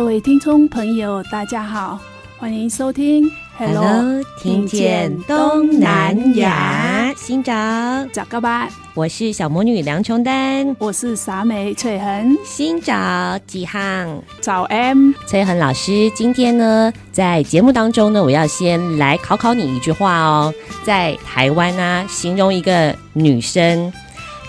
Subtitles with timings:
[0.00, 2.00] 各位听众朋友，大家好，
[2.38, 7.12] 欢迎收听 Hello，, Hello 听见东南亚。
[7.14, 7.52] 新早，
[8.10, 12.34] 早个吧，我是小魔女梁琼丹，我是傻美翠恒。
[12.46, 14.22] 新早几行？
[14.40, 14.96] 早安
[15.28, 23.92] 翠恒老师，今天呢，在节目当中呢，我要先来考考你一句话哦，在台湾啊，形容一个女生。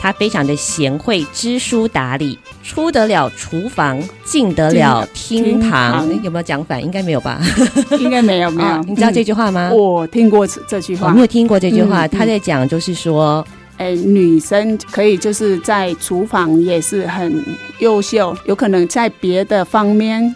[0.01, 6.09] 她非常的贤惠，知书达理，出得了厨房，进得了厅堂。
[6.23, 6.83] 有没有讲反？
[6.83, 7.39] 应该没有吧？
[7.99, 8.85] 应该没有，没有、哦。
[8.89, 9.69] 你知道这句话吗？
[9.71, 11.09] 嗯、我听过这句话。
[11.09, 12.07] 我没有听过这句话。
[12.07, 13.45] 他、嗯、在讲就是说，
[13.77, 17.45] 哎、欸，女生可以就是在厨房也是很
[17.77, 20.35] 优秀，有可能在别的方面。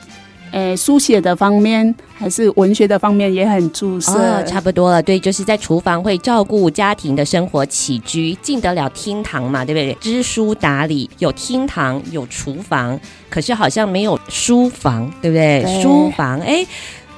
[0.56, 4.14] 诶，书写的方面还是文学的方面也很出色。
[4.14, 5.03] 哦，差不多了。
[5.03, 9.94] 对，就是在厨房会照顾家庭的生活起居，进得了厅堂嘛，对不对？
[10.00, 12.98] 知书达理，有厅堂，有厨房，
[13.30, 15.61] 可是好像没有书房，对不对？
[15.61, 15.83] 对。
[15.83, 16.66] 书房，哎。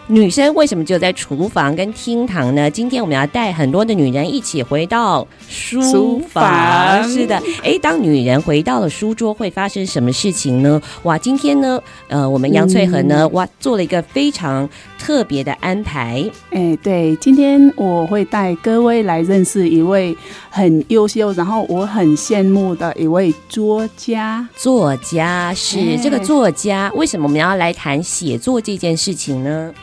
[0.10, 2.72] 女生为什么只有在厨房跟厅堂呢？
[2.72, 7.04] 今天我们要带很多的女人一起回到书房。
[7.10, 10.82] 是的，哎，当女人回到了书桌，会发生什么事情呢？
[11.04, 14.68] 哇，今天呢，呃，我们杨翠恒呢，哇，做了一个非常
[14.98, 16.24] 特别的安排。
[16.52, 20.16] 哎，对，今天我会带各位来认识一位
[20.50, 24.48] 很优秀，然后我很羡慕的一位作家。
[24.56, 29.74] 作家是这个作家，为什么我们要来谈写作这件事情呢？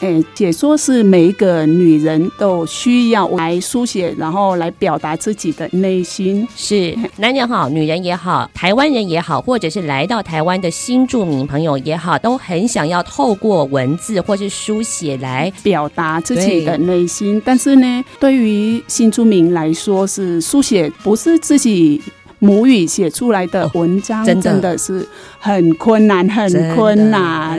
[0.00, 6.46] 诶，解说是每一个女人都需要来书写，然后来表达自己的内心。
[6.54, 17.40] 是男人好，女人也好，台湾人也好，或者是来到台湾的新住民朋友也好，都很想要透过文字或是书写来表达自己的内心。
[17.44, 22.02] 但是呢，对于新住民来说，是书写不是自己。
[22.38, 25.08] 母语写出来的文章真的是
[25.38, 27.58] 很困难，很困难。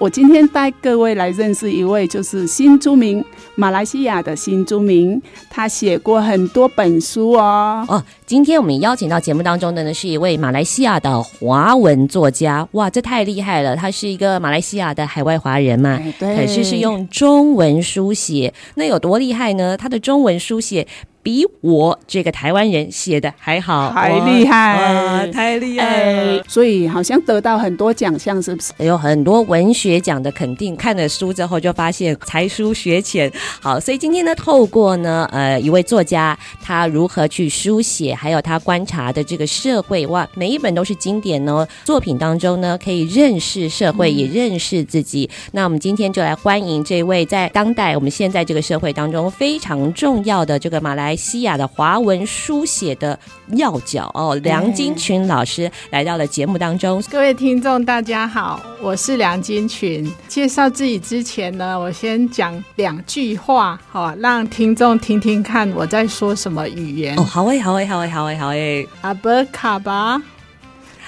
[0.00, 3.22] 我今天带各位来认识一位，就是新住民，
[3.54, 7.84] 马来西亚的新住民，他写过很多本书哦。
[7.86, 12.66] 哦，今天我们邀请到节目当中的呢，是一位马来西亚的华文作家。
[12.72, 13.76] 哇，这太厉害了！
[13.76, 19.76] 他是一个马来西亚的海外华人嘛，对，可是是用中文书写，那有多厉害呢？
[19.76, 20.86] 他的中文书写。
[21.22, 26.42] 比我这个台湾人写的还好，还厉害，太厉害！
[26.48, 28.72] 所以好像得到很多奖项，是不是？
[28.78, 30.74] 有很多文学奖的肯定。
[30.76, 33.30] 看了书之后就发现才疏学浅。
[33.60, 41.68] 好，所以今天呢，透过呢，呃，一位作家他如何去书写，还有他观察的这个社会，哇，每一本都是经典哦。
[41.84, 45.28] 作品当中呢，可以认识社会，也认识自己。
[45.30, 51.09] 嗯、那我们今天就来欢迎这位在当代我们现在这个社会当中非常重要的这个马来。
[51.14, 53.18] 西亚的华文书写的
[53.56, 57.02] 要角哦，梁金群老师来到了节目当中。
[57.10, 60.10] 各位听众，大家好，我是梁金群。
[60.28, 67.18] 介绍自己之前呢，我先讲两句话，好，让听众听听看我在说什么语言。
[67.18, 68.88] 哦，好诶，好诶，好诶，好诶，好诶。
[69.02, 70.22] Apa khabar?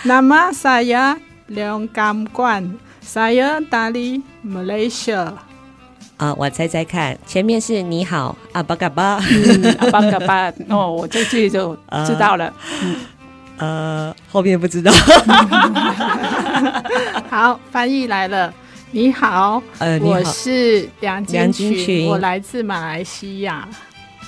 [0.05, 1.19] Nama saya
[1.49, 5.52] Leong Kam Guan, saya dari Malaysia。
[6.23, 9.21] 啊，我猜猜看，前面是你好，阿巴嘎巴，
[9.81, 11.77] 阿巴嘎巴， 哦，我这句就
[12.07, 12.53] 知道了。
[13.59, 14.93] 呃，呃后面不知道。
[17.29, 18.55] 好，翻译来了。
[18.93, 23.67] 你好，呃，我是梁金群，群我来自马来西亚。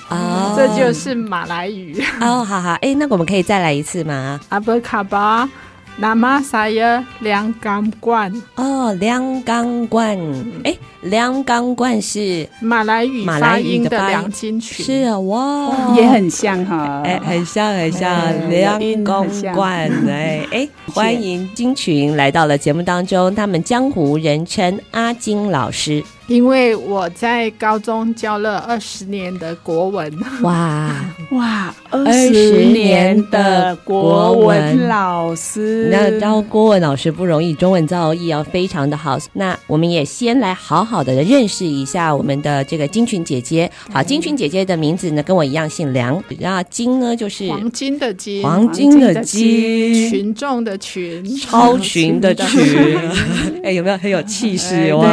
[0.09, 2.03] 哦、嗯，这就是马来语。
[2.19, 4.37] 哦，好好，哎，那我们可以再来一次吗？
[4.49, 5.49] 阿巴卡巴。
[5.97, 10.19] Nama saya 梁刚冠哦，梁刚冠，
[10.65, 18.49] 哎，梁刚冠是马来语马来音的梁金曲，是啊，哇，也很像哈，哎，很像很像。
[18.49, 26.03] 梁刚冠，哎哎，欢迎金群来到了节目当中，他们江湖人称阿金老师。
[26.27, 30.11] 因为我在高中教了二十年的国文，
[30.41, 30.91] 哇
[31.31, 39.19] 哇，二十年的国文老师，那教国文老师不容易，中文造诣要非常的好。
[39.33, 43.69] 那我们也先来好好的认识一下我们的这个金群姐姐。
[43.91, 52.97] 好，金群姐姐的名字呢跟我一样姓梁，然后金呢就是黄金的金，黄金的金，群众的群，超群的群，
[53.63, 55.05] 哎，有没有很有气势哇？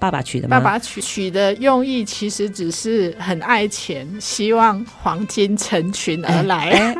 [0.00, 0.21] 爸爸。
[0.22, 6.70] 取的爸爸取取的用意其实只是很爱钱，希望黄金成群而来。
[6.70, 6.94] 哎，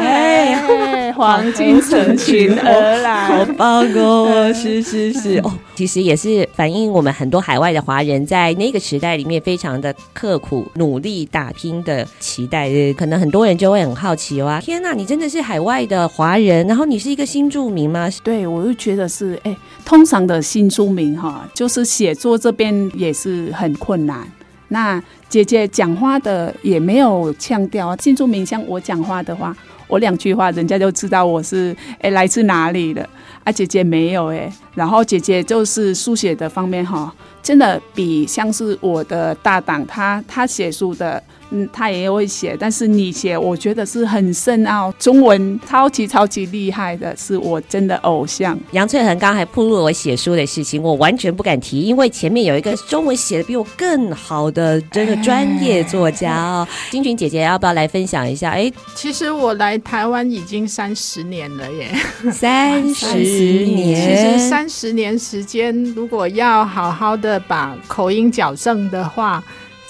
[0.00, 4.52] 哎哎 黄金成群而来，好棒哦！
[4.52, 12.64] 是是是哦，其实也是反映我们很多海外的华人在那个时代里面非常的刻苦努力打拼的期待。
[12.96, 18.08] 可能很多人就会很好奇哇，天哪，你真的是海外的华人，然后你是一个新住民吗？
[18.22, 24.26] 对，我就觉得是哎，通常的新住民哈，就是写作这边也是很困难。
[24.68, 27.96] 那姐姐讲话的也没有腔调啊。
[28.00, 29.54] 新住民像我讲话的话，
[29.88, 33.06] 我两句话人家就知道我是哎来自哪里的
[33.42, 33.52] 啊。
[33.52, 41.22] 姐姐没有哎，然后姐姐就是书写的方面哈，真的比像是我的大档他他写书的。
[41.50, 48.58] 嗯，他也会写，但是你写，我觉得是很深奥，中文超级超级厉害的，是我真的偶像。
[48.72, 56.66] 杨翠恒刚才铺路我写书的事情，我完全不敢提，因为前面有一个中文写的比我更好的这个专业作家哦。
[56.68, 58.50] 哎、 金群姐姐要不要来分享一下？
[58.50, 61.94] 哎，其实我来台湾已经三十年了耶，
[62.32, 63.94] 三十年。
[63.94, 69.42] 其实三十年时间，如果要好好的把口音矫正的话。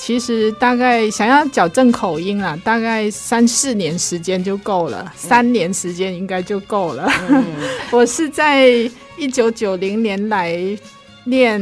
[0.07, 7.11] 其实大概想要矫正口音啊，大概三四年时间就够了，三年时间应该就够了。
[7.31, 7.43] 嗯、
[7.91, 8.69] 我是在
[9.17, 10.59] 一九九零年来
[11.25, 11.59] 念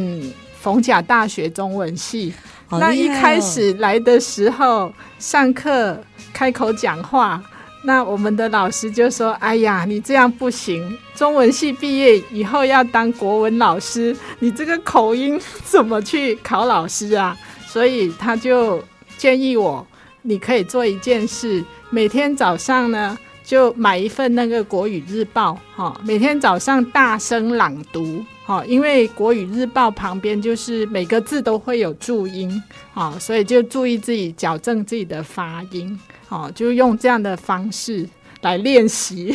[0.60, 2.34] 逢甲大学中文系，
[2.70, 5.96] 哦、那一开始来的时候上课
[6.32, 7.40] 开口讲话，
[7.84, 17.38] 那我们的老师就说：“哎呀，你这样不行，中文系毕业以后要当国文老师，你这个口音怎么去考老师啊？”
[17.72, 18.84] 所以他就
[19.16, 19.86] 建议我，
[20.20, 35.98] 你可以做一件事，每天早上呢就买一份那个国语日报，哈，每天早上大声朗读，哈，因为国语日报旁边就是每个字都会有注音，啊，所以就注意自己矫正自己的发音，
[36.28, 38.06] 啊，就用这样的方式
[38.42, 39.34] 来练习，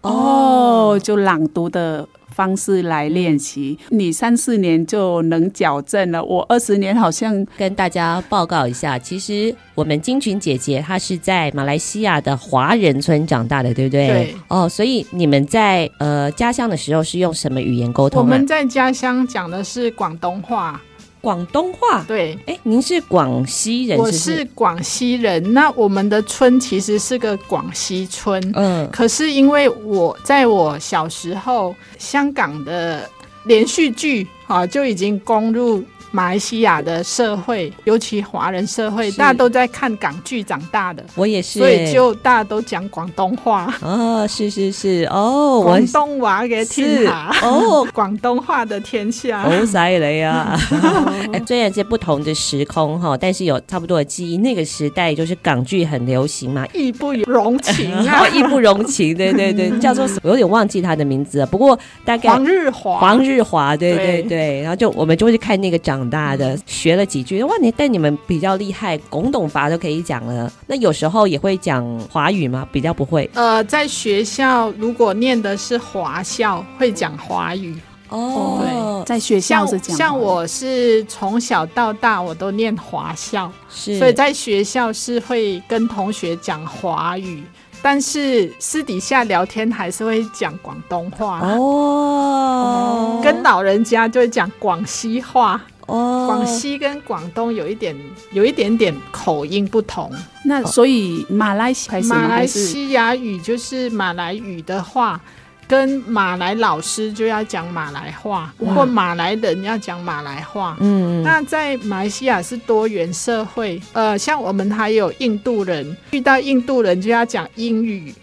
[0.00, 2.08] 哦，就朗读的。
[2.36, 6.22] 方式来练习，你三四年就能矫正了。
[6.22, 14.06] 我二十年好像跟大家报告一下，其实我们金群姐姐她是在马来西亚的华人村长大的，对不对？
[14.08, 14.36] 对。
[14.48, 18.22] 哦，所以你们在呃家乡的时候是用什么语言沟通啊？
[18.22, 20.78] 我们在家乡讲的是广东话。
[21.26, 24.30] 广东话对，哎，您是广西人是是？
[24.30, 25.52] 我是广西人。
[25.52, 33.10] 那我们的村其实是个广西村，嗯，可是因为我在我小时候，香港的
[33.42, 35.82] 连续剧啊就已经攻入。
[36.12, 41.04] 马来西亚的社会，尤其华人社会，大家都在看港剧长大的。
[41.14, 43.74] 我也是，所以就大家都讲广东话。
[43.82, 50.58] 哦，是是是，哦，广东话给天下，哦， 广东话的天下，好犀利啊！
[51.46, 54.38] 虽然是不同的时空哈，但是有差不多的记忆。
[54.38, 61.46] 那个时代就是港剧很流行嘛，义不容情啊， 义不容情，对对对，叫做我有点忘记他的名字了。
[61.46, 65.95] 不过大概黄日华，黄日华，对对对，然后就我们就会去看那个长。
[66.10, 70.50] 大的学了几句哇，你但你们比较厉害，广东话都可以讲了。
[70.66, 72.66] 那有时候也会讲华语吗？
[72.72, 73.30] 比较不会。
[73.34, 77.76] 呃，在学校如果念的是华校，会讲华语。
[78.08, 79.96] 哦，对，在学校是讲。
[79.96, 87.42] 像我是从小到大我都念华校，是，所以在学校是会跟同学讲华语。
[87.82, 96.26] 但是私底下聊天还是会讲广东话哦，跟老人家就会讲广西话哦。
[96.26, 97.96] 广西跟广东有一点
[98.32, 100.12] 有一点点口音不同，
[100.44, 105.20] 那所以马来西亚马来西亚语就是马来语的话。
[105.68, 110.76] 跟马来老师就要讲马来话，或马来人要讲马来话。
[110.78, 118.14] 嗯，那在马来西亚是多元社会，呃，像我们还有印度人，遇到印度人就要讲英语。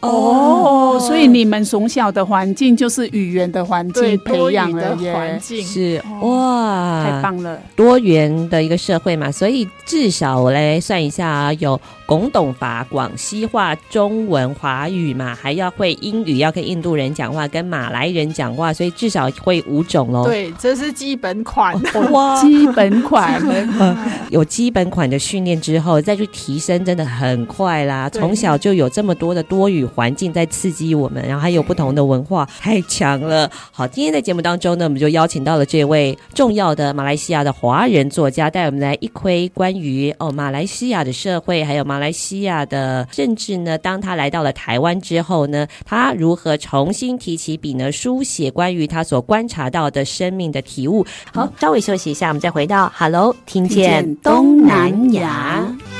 [0.00, 20.24] 哦，所以你们从小的环境就是语言的环境培养的环境，是哇，太棒了，多元的一个社会嘛，所以至少我来算一下啊，有广东话、广西话、中文、华语嘛，还要会英语，要跟印度人讲话，跟马来人讲话，所以至少会五种喽。
[20.24, 21.78] 对，这是基本款，
[22.10, 23.38] 哇，基本款，
[24.30, 28.08] 有基本款的训练之后，再去提升，真的很快啦。
[28.08, 29.86] 从小就有这么多的多语。
[29.90, 33.50] 环境在刺激我们，然后还有不同的文化，太强了。
[33.70, 43.76] 好，今天在节目当中呢，我们就邀请到了这位重要的马来西亚的华人作家，带我们来一窥关于哦马来西亚的社会，还有马来西亚的政治呢。
[43.76, 51.04] 当他来到了台湾之后呢，他如何重新提起笔呢，书写关于他所观察到的生命的体悟。
[51.32, 55.99] 好，稍微休息一下，我们再回到 Hello，听见东南亚。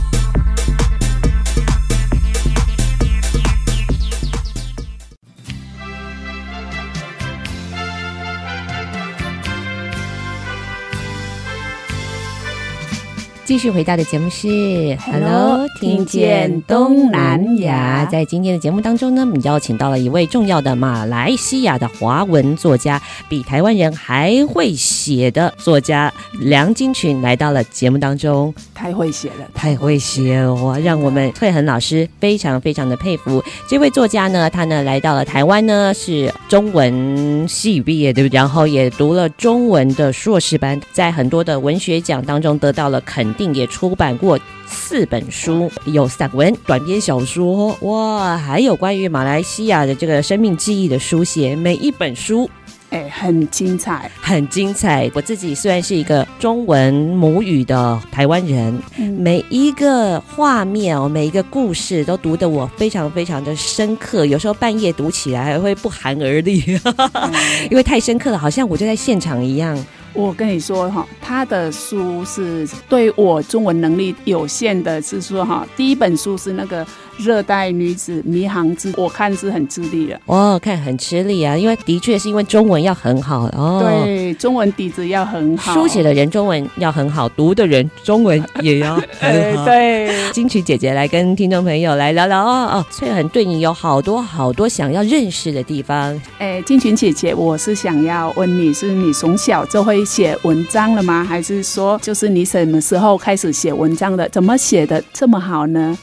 [13.51, 18.05] 继续回到的节目是 Hello，听见东南亚。
[18.05, 28.53] 在今天的节目当中呢，我们邀请到了一位重要的马来西亚的华文作家，比台湾人还会写的作家梁金群来到了节目当中。
[28.73, 30.79] 太会写了，太会写了，哇！
[30.79, 34.49] 让我们翠恒老师非常非常的佩服这位作家呢。
[34.49, 38.37] 他呢来到了台湾呢，是中文系毕业，对不对？
[38.37, 43.40] 然后也读了中文的硕士班，在很多的文学奖当中得到了肯定。
[43.53, 52.49] 也出版过四本书，有散文、短篇小说，哇，还有关于马来西亚的这个生命记忆的书写，每一本书，
[52.89, 55.09] 哎，很精彩，很精彩。
[55.13, 67.33] 我自己虽然是一个中文母语的台湾人，嗯、每一个画面哦，每一个故事都读得我非常非常的深刻，有时候半夜读起来还会不寒而栗， 嗯、
[67.69, 69.77] 因为太深刻了，好像我就在现场一样。
[70.13, 76.85] 我跟你说哈，他的书是对我中文能力有限的，是说哈，第一本书是那个。
[77.17, 80.19] 热带女子迷航之，我看是很吃力的。
[80.25, 83.81] 哦，看很吃力啊，因为的确是因为中文要很好哦。
[83.83, 89.65] 对，中文底子要很好，书写的人中文要很好，读的人中文也要 很好。
[89.65, 96.19] 对，金曲姐姐来跟听众朋友来聊聊哦哦，翠恒对你有好多好多想要认识的地方。
[96.39, 101.23] 哎，金群姐姐，我是想要问你，是你从小就会写文章了吗？
[101.23, 104.27] 还是说，就是你什么时候开始写文章的？
[104.29, 105.97] 怎么写的这么好呢？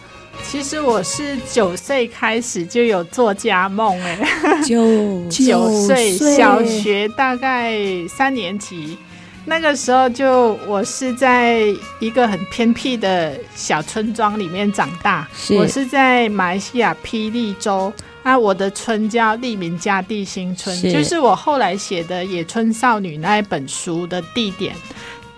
[0.45, 4.19] 其实我是九岁开始就有作家梦，哎，
[4.65, 7.79] 九 九岁小学大概
[8.09, 8.97] 三年级，
[9.45, 11.63] 那个时候就我是在
[12.01, 15.55] 一个很偏僻的小村庄里面长大，是。
[15.55, 17.93] 我是在马来西亚霹雳州，
[18.23, 20.91] 那我的村叫利民加地新村，是。
[20.91, 24.75] 就是我后来写的《野村少女》那一本书的地点。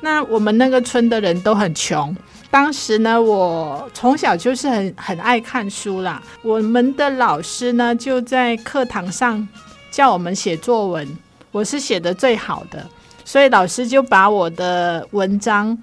[0.01, 2.17] 那我们那个村的人都很穷。
[2.51, 6.21] 当时呢，我从小就是很很爱看书啦。
[6.43, 9.47] 我们的老师呢，就在课堂上
[9.93, 11.09] 叫我们写作文，
[11.53, 12.85] 我是写得最好的，
[13.25, 15.79] 所以老师就把我的文章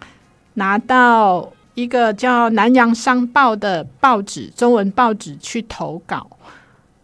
[0.55, 6.29] 拿到一个叫《南洋商报》的报纸，中文报纸去投稿。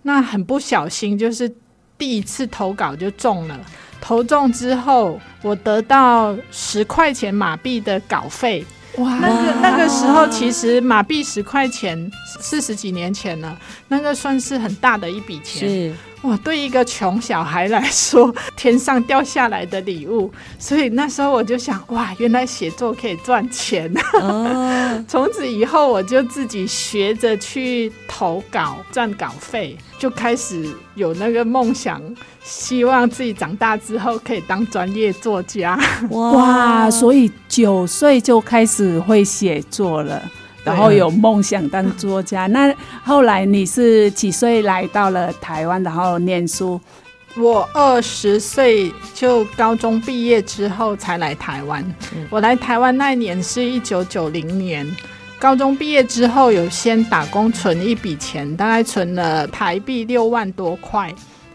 [0.01, 1.49] 那很不小心，就是
[1.97, 3.57] 第一次投稿就中了。
[4.01, 8.65] 投中之后，我得到十块钱马币的稿费。
[8.97, 13.57] 哇，那个那个时候其实马币十块钱，四十几年前了，
[13.87, 15.67] 那个算是很大的一笔钱。
[15.67, 20.31] 是哇，对一个穷小孩来说，天上掉下来的礼物。
[20.57, 23.91] 所以那时候我就想，哇，原来写作可以赚钱。
[24.21, 32.01] 哦， 从此以后我就自己学着去投稿赚稿费，就开始有那个梦想。
[32.43, 35.79] 希望自己长大之后可以当专业作家。
[36.09, 40.21] 哇， 所以九岁就开始会写作了，
[40.63, 42.45] 然后有梦想当作家。
[42.51, 42.73] 那
[43.03, 46.79] 后来你是几岁来到了台湾，然后念书？
[47.35, 51.83] 我二十岁就高中毕业之后才来台湾。
[52.29, 54.85] 我来台湾那一年是一九九零年，
[55.39, 61.11] 高中毕业之后有先打工存一笔钱，大概存了台币六万多块。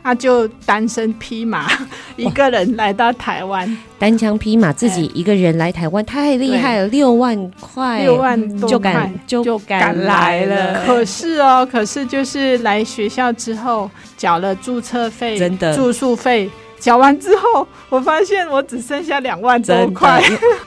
[0.09, 1.71] 他就单身匹马
[2.17, 10.83] 一个人来到台湾，单枪匹马自己一个人来台湾，太厉害了，六万块，六万多就敢就就敢来了。
[10.87, 16.51] 可是哦，可是就是来学校之后缴了注册费，真的住宿费。
[16.81, 20.23] 缴完之后，我发现我只剩下两万多块，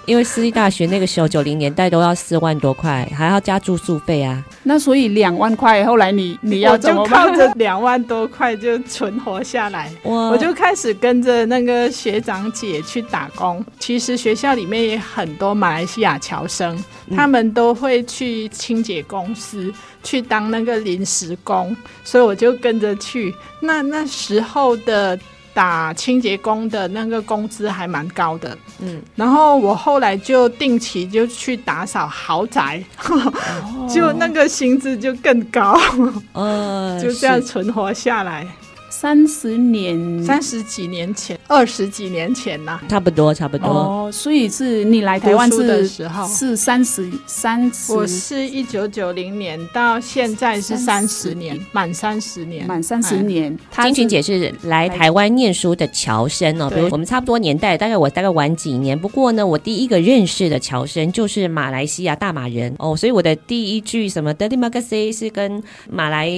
[0.05, 4.43] 因为私立大学那个时候九零年代都要四万多块，还要加住宿费啊。
[4.63, 7.23] 那所以两万块，后来你你要怎么办？
[7.23, 9.91] 我就靠着两万多块就存活下来。
[10.03, 13.63] 我就开始跟着那个学长姐去打工。
[13.79, 16.75] 其实学校里面也很多马来西亚侨生，
[17.07, 23.33] 嗯，他们都会去清洁公司去当那个临时工，所以我就跟着去。
[23.61, 25.17] 那那时候的。
[25.53, 35.77] 打清洁工的那个工资还蛮高的，嗯，然后我后来就定期就去打扫豪宅， 哦、就那个薪资就更高，
[36.33, 38.47] 呃，就这样存活下来。
[38.91, 43.67] 三十年，三十几年前，二十几年前呐、啊，差不多，差不多。
[43.67, 47.93] 哦，所以是你来台湾的时候是三十三十。
[47.93, 53.57] 我是一九九零年到现在是三十年，满三十年，满三十年。
[53.81, 58.99] 金群姐是来台湾念书的侨生哦，比如我们差不多年代，大概我大概晚几年。
[58.99, 66.29] 不过呢，我第一个认识的侨生就是马来西亚大马人哦，所以我的第一句什么 “Terima kasih” 是跟马来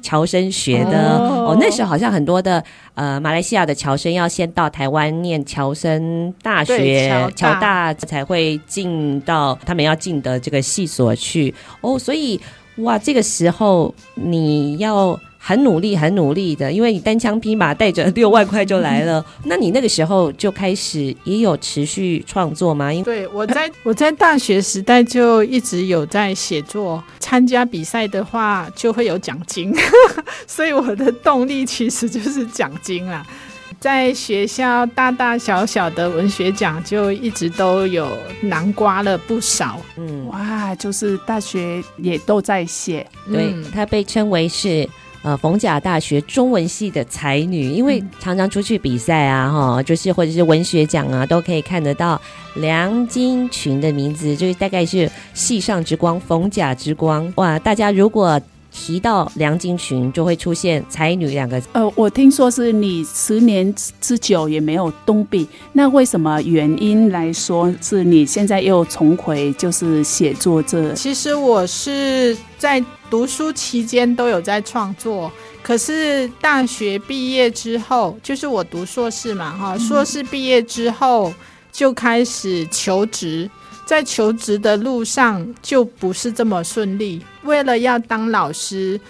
[0.00, 1.87] 侨生学的哦，哦，那时候。
[1.88, 2.62] 好像很多的
[2.94, 11.98] 呃马来西亚的侨生要先到台湾念侨生大学，侨大才会进到他们要进的这个系所去哦。
[11.98, 12.38] 所以
[12.76, 15.18] 哇，这个时候你要。
[15.40, 19.24] 很努力，很努力的，因为你单枪匹马带着六万块就来了。
[19.46, 22.92] 那你那个时候就开始也有持续创作吗？
[22.92, 29.72] 因为对，我 在我在大学时代就一直有在写作，参加比赛的话就会有奖金，
[30.46, 33.24] 所以我的动力其实就是奖金啦。
[33.80, 38.08] 在学校大大小小的文学奖就一直都有
[38.40, 39.80] 囊括了不少。
[39.96, 44.86] 嗯，哇，就是大学也都在写，对，它被称为是。
[45.22, 52.20] 呃，逢甲大学中文系的才女，因为常常出去比赛啊，哈，就是或者是文学奖啊，都可以看得到
[52.54, 57.30] 梁金群的名字，就是大概是系上之光，逢甲之光。
[57.36, 58.40] 哇，大家如果
[58.78, 61.66] 提到梁金群，就会出现才女两个字。
[61.72, 70.94] 呃，我听说是你十年之久也没有动笔，那为什么原因来说是你现在又重回就是写作这？
[70.94, 72.84] 其实我是在。
[73.10, 81.32] 读书期间都有在创作，可是大学毕业之后，就是我读硕士嘛，哈，硕士毕业之后
[81.72, 83.50] 就开始求职，
[83.88, 87.24] 在求职的路上就不是这么顺利。
[87.44, 89.00] 为了要当老师，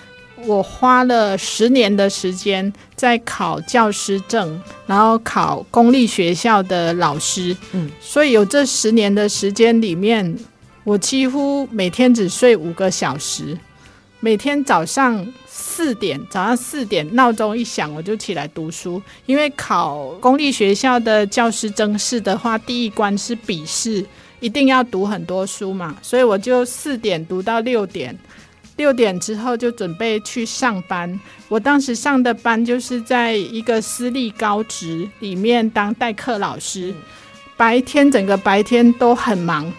[0.47, 7.57] 我花了十年的时间在考教师证，然后考公立学校的老师。
[7.73, 10.39] 嗯，所以有这十年的时间里面，
[10.85, 13.59] 我几乎每天只睡五个小时。
[14.21, 19.03] 每天早上四点，早上四点闹钟一响，我就起来读书。
[19.27, 24.07] 因为考公立学校的教师甄试的话，第一关是笔试，
[24.41, 28.17] 一定要读很多书嘛，所以我就四点读到六点，
[28.77, 31.19] 六点之后就准备去上班。
[31.49, 36.95] 我当时上的班就是在一个私立高职里面当代课老师，
[37.57, 39.73] 白天整个白天都很忙。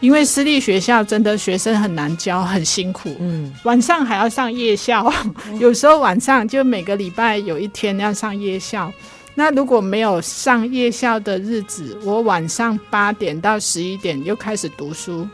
[0.00, 3.16] 因为私立学校真的学生很难教，很辛苦。
[3.20, 5.10] 嗯，晚上还要上夜校，
[5.58, 8.92] 有时候晚上就每个礼拜有一天要上夜校。
[9.34, 15.28] 那如果没有上夜校的日子，我晚上八点到十一点又开始读书，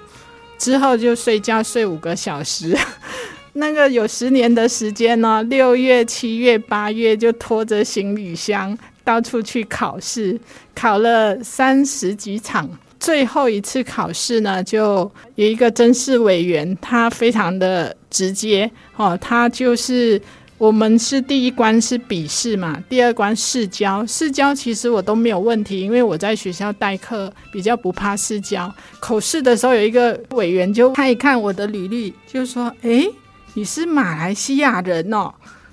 [0.59, 2.77] 之后就睡觉睡五个小时。
[3.55, 10.39] 那个有十年的时间呢，六月、七月、八月就拖着行李箱到处去考试，
[10.75, 12.71] 考了三十几场。
[13.01, 20.21] 最后一次考试呢，就有一个甄试委员，他非常的直接哦，他就是
[20.61, 28.71] 我们是第一关是笔试嘛，第二关试教，试教其实我都没有问题，因为我在学校代课，比较不怕试教。
[29.01, 33.11] 口试的时候有一个委员就看一看我的履历，就说：“诶，
[33.55, 35.33] 你是马来西亚人哦。”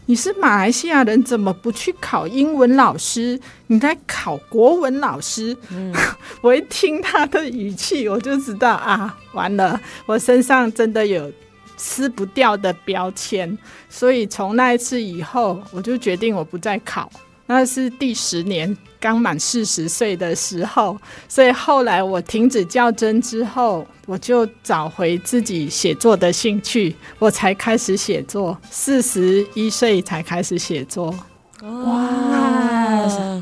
[0.09, 3.37] 你是马来西亚人，怎么不去考英文老师？
[3.67, 5.53] 你在考国文老师？
[5.69, 5.93] 嗯、
[6.39, 11.29] 我一听他的语气，我就知道啊，完了，我身上真的有
[11.77, 13.57] 撕不掉的标签。
[13.89, 17.09] 所以从那一次以后，我就决定我不再考。
[17.45, 18.75] 那是第十年。
[18.99, 20.97] 刚满四十岁的时候，
[21.29, 28.57] 所以后来我停止较真之后，我就找回自己写作的兴趣，我才开始写作。
[28.71, 31.13] 四十一岁才开始写作。
[31.61, 33.36] 哇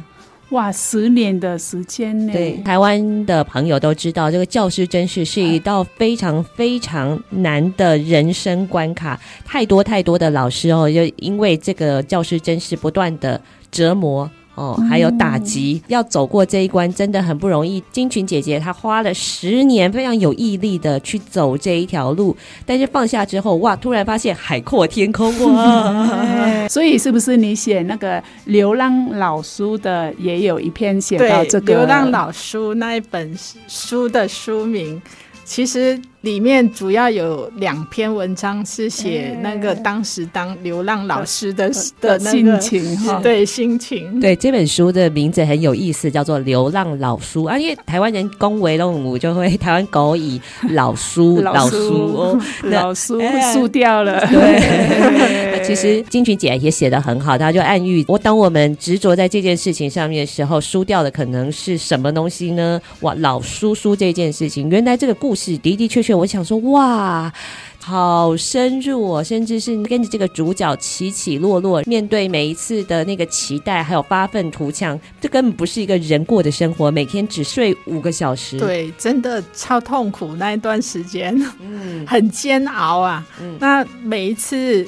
[0.55, 2.31] 哇，十年的时间呢？
[2.31, 13.39] 对，台湾的朋友都知道，这个教师甄试是一道非常非常难的人生关卡，太多太多的老师哦，就因为这个教师甄试不断的
[13.69, 14.31] 折磨。
[14.55, 17.83] 哦，还有打击，要走过这一关真的很不容易。
[17.91, 26.67] 金群姐姐她花了十年，非常有毅力的去走这一条路，但是放下之后，哇，突然发现海阔天空哇！
[26.69, 33.37] 所以是不是你写那个流浪老书的，也有一篇写到这个流浪老书那一本
[33.67, 35.01] 书的书名？
[35.43, 44.19] 其实里面主要有两篇文章是写那个当时当流浪老师的 的心情哈，对心情。
[44.19, 54.19] 对这本书的名字很有意思，叫做《流浪老书》 啊，因为台湾人恭维动物就会台湾狗以老书 老书哦，老书会输掉了。
[54.25, 62.81] 对，其实金群姐也写得很好，她就暗喻我当我们执着在这件事情上面的时候，输掉的可能是什么东西呢？
[63.01, 67.31] 哇，老书书这件事情，原来这个故事的的确确，我想说，哇，
[67.79, 84.87] 好深入哦，甚至是跟着这个主角起起落落，面对每一次的那个期待，还有发愤图强，这根本不是一个人过的生活，每天只睡五个小时，对，真的超痛苦那一段时间，嗯， 很煎熬啊，嗯，那每一次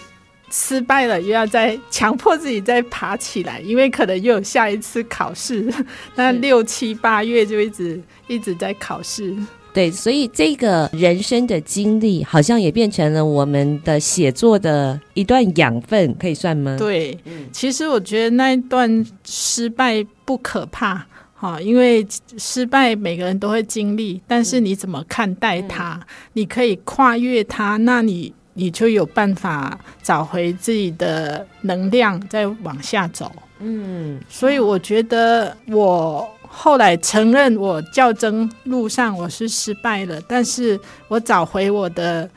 [0.50, 5.72] 失败了，又要再强迫自己再爬起来，因为可能又有下一次考试，
[6.16, 9.36] 那六七八月就一直一直在考试。
[9.78, 16.76] 对，所以这个人生的经历好像也变成了我们的写作的一段养分，可以算吗？
[16.80, 17.16] 对，
[17.52, 22.04] 其实我觉得那一段失败不可怕，哈，因为
[22.40, 26.02] 失败每个人都会经历，但是你怎么看待它，
[26.34, 33.32] 你可以跨越它，那你你就有办法找回自己的能量，再往下走。
[33.60, 36.28] 嗯，所以我觉得我。
[36.60, 42.28] 后来承认我较真路上我是失败了，但是我找回我的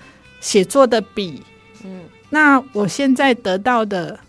[0.41, 1.43] 写作的笔，
[1.83, 4.21] 嗯，那我现在得到的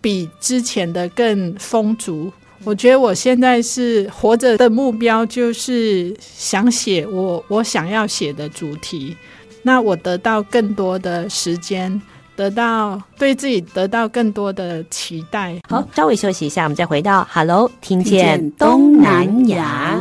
[0.00, 2.32] 比之前的更丰足。
[2.62, 9.16] 我觉得我现在是活着的目标就是想写我我想要写的主题，
[9.62, 12.00] 那我得到更多的时间。
[12.40, 15.54] 得到对自己得到更多的期待。
[15.68, 20.00] 好，稍微休息一下，我们再回到 Hello，听见东南亚，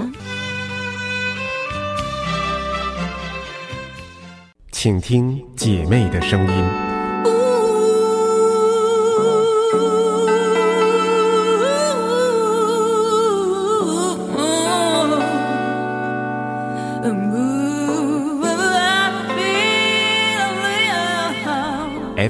[4.71, 6.98] 请听姐妹的声音。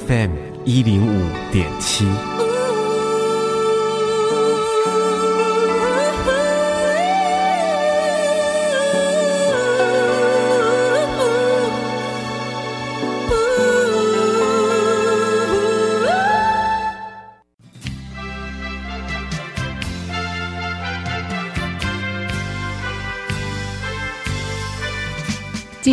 [0.09, 0.31] FM
[0.65, 2.38] 一零五点七。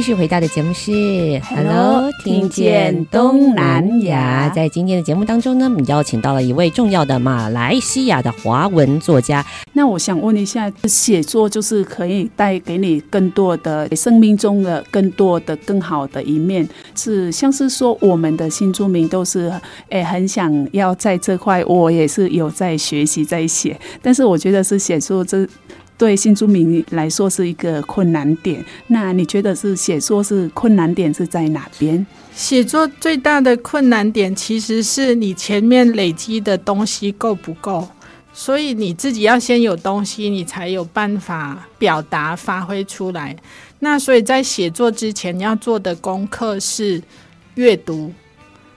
[0.06, 0.92] 续回到的节目是
[1.50, 4.48] Hello，听见东南亚。
[4.50, 9.44] 在今天的节目当中呢，我们邀请到了一位重要的马来西亚的华文作家。
[9.72, 19.52] 那我想问一下，写作就是可以带给你更多的生命中的更多的更好的一面，是像是说我们的新住民都是
[19.88, 25.44] 诶很想要在这块，我也是有在学习在写，但是我觉得是写作这。
[25.98, 28.64] 对新住民来说是一个困难点。
[28.88, 32.06] 那你觉得是写作是困难点是在哪边？
[32.34, 37.88] 写作最大的困难点其实是你前面累积的东西够不够，
[38.34, 43.34] 所以你自己要先有东西，你才有办法表达发挥出来。
[43.78, 47.02] 那所以在写作之前，要做的功课是
[47.54, 48.12] 阅读。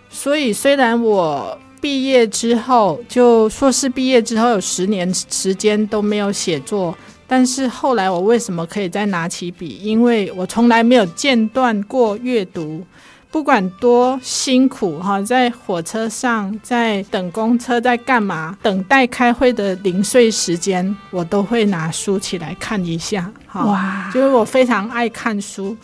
[0.09, 6.97] 所以虽然我毕业之后，就硕士毕业之后有十年时间都没有写作。
[7.27, 9.77] 但是后来我为什么可以再拿起笔？
[9.83, 12.83] 因为我从来没有间断过阅读，
[13.31, 23.31] 不管多辛苦哈，在火车上，在等公车，在干嘛，等待开会的零碎时间，我都会拿书起来看一下。
[23.53, 25.77] 哇，就是我非常爱看书。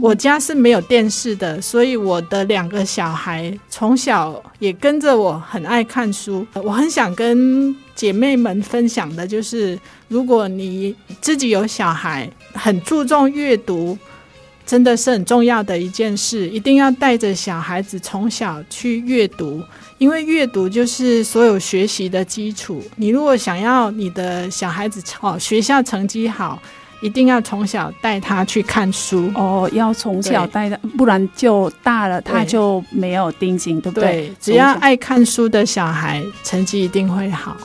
[0.00, 6.46] 我家是没有电视的，所以我的两个小孩从小也跟着我很爱看书。
[6.54, 9.78] 我很想跟姐妹们分享的就是。
[10.08, 13.96] 如果你自己有小孩，很注重阅读，
[14.64, 19.62] 真的是很重要的一件事，一定要带着小孩子从小去阅读，
[19.98, 22.82] 因为阅读就是所有学习的基础。
[22.96, 26.60] 你如果想要你的小孩子哦学校成绩好，
[27.02, 34.10] 一定要从小带他去看书哦，要从小带他，不然就大了他就没有定性，对不对？
[34.10, 37.56] 对，只要爱看书的小孩，成绩一定会好。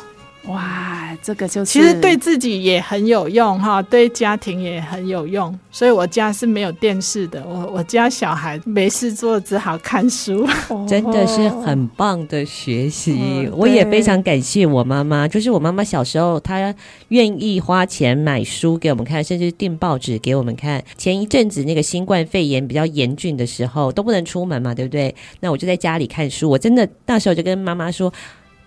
[0.48, 5.54] 哇，这个就是其实对自己也很有用哈，对家庭也很有用。
[5.70, 10.48] 所以我家是没有电视的，我我家小孩没事做，只好看书。
[10.88, 15.28] 真的是很棒的学习，我也非常感谢我妈妈。
[15.28, 16.74] 就是我妈妈小时候，她
[17.10, 20.82] 愿意花钱买书给我们看，甚至订报纸给我们看。
[20.98, 25.14] 前一阵子那个新冠肺炎比较严峻的时候，都不能出门嘛，对不对？
[25.42, 26.50] 那我就在家里看书。
[26.50, 28.12] 我真的那时候就跟妈妈说。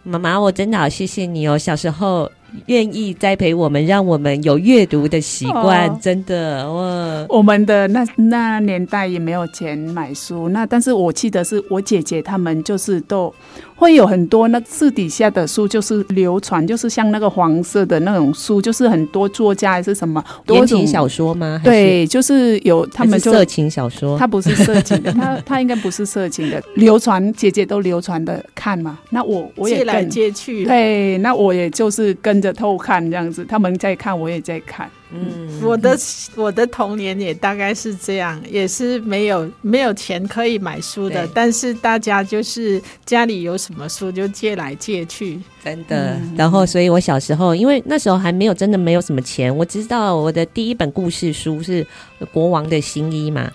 [0.02, 1.58] 妈妈，我真的好谢谢你哦！
[1.58, 2.30] 小时候
[2.66, 7.26] 愿意栽培我们，让我们有阅读的习惯，哦、真的哇！
[7.28, 13.32] 我们的那那年代也没有钱买书，那但是我记得是我姐姐他们就是都。
[13.80, 21.58] 会有很多那字底下的书，就是流传，就是像那个黄色的那种书，就是很多作家还是什么言情小说吗？
[21.64, 28.98] 对，就是有他们就色情小说，他不是色情的，他 他应该不是色情的，流传姐姐都流传的看嘛。
[29.08, 34.86] 那我我也借来借去，对，那我也就是跟着偷看这样子，他们在看，我也在看。
[35.12, 35.98] 嗯，我的
[36.36, 46.14] 我的童年也大概是这样，也是没有没有钱可以买书的，但是大家就是家里有什么书就借来借去，真的。
[46.14, 51.84] 嗯、然后，所以我小时候，因为那时候还没有真的没有什么钱，我知道我的第一本故事书是
[52.32, 53.50] 《国王的新衣》嘛，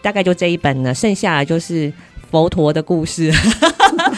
[0.00, 1.92] 大概就这一本呢，剩下的就是
[2.30, 3.32] 佛陀的故事。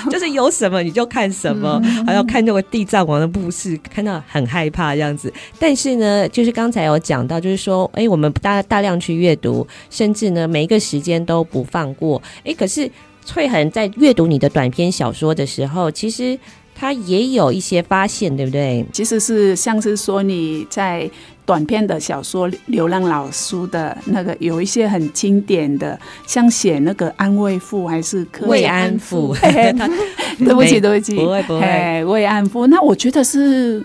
[0.11, 5.33] 就是有什么你就看什么，还要看那个地藏王的故事，看到很害怕这样子。
[5.59, 12.21] 但是呢，就是刚才有讲到，就是说，哎、欸，我们大大量去阅读，甚至呢，每一个时间都不放过。
[12.39, 12.91] 哎、欸，可是
[13.25, 16.39] 翠恒在阅读你的短篇小说的时候，其实
[16.75, 18.85] 他也有一些发现，对不对？
[18.93, 21.11] 其实是像是说你在。
[21.47, 29.35] 短篇的小说《流浪老书》的那个有一些很经典的，像写那个安慰赋还是慰安妇？
[30.39, 32.67] 对不起，对不起，不会不会慰安妇。
[32.67, 33.85] 那我觉得是，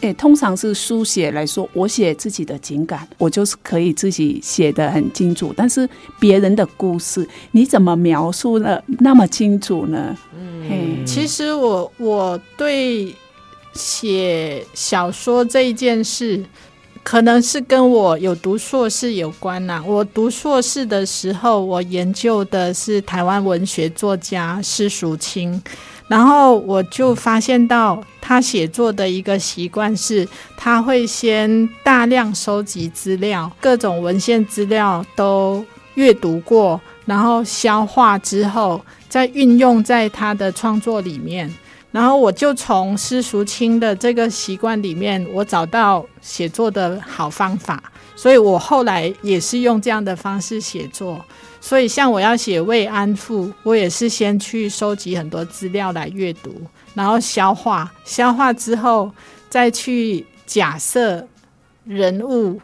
[0.00, 5.54] 诶，通常是书写来说，我写自己的情感，我就是可以自己写的很清楚。
[5.56, 10.16] 但是别人的故事，你怎么描述的那么清楚呢？
[10.34, 13.14] 嗯，其实我我对
[13.72, 16.44] 写小说这一件事。
[17.10, 25.58] 可能是跟我有读硕士有关呐、我读硕士的时候，我研究的是台湾文学作家施淑清，
[26.06, 41.50] 然后我就发现到他写作的一个习惯是，他会先大量收集资料，各种文献资料都阅读过，然后消化之后，再运用在他的创作里面。
[41.90, 47.82] 然后我就从施淑清的这个习惯里面，我找到写作的好方法，
[48.14, 51.24] 所以我后来也是用这样的方式写作。
[51.60, 56.54] 所以像我要写慰安妇，我也是先去收集很多资料来阅读，
[56.94, 59.10] 然后消化，消化之后
[59.48, 61.26] 再去假设
[61.84, 62.60] 人物。